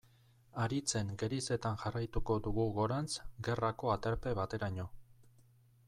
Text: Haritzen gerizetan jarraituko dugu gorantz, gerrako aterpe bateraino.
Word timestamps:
Haritzen 0.61 1.11
gerizetan 1.23 1.77
jarraituko 1.83 2.39
dugu 2.47 2.65
gorantz, 2.79 3.13
gerrako 3.49 3.93
aterpe 3.99 4.35
bateraino. 4.41 4.89